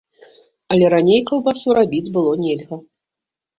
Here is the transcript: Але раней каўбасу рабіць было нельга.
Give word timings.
Але 0.75 0.85
раней 0.93 1.21
каўбасу 1.33 1.77
рабіць 1.81 2.11
было 2.17 2.35
нельга. 2.43 2.83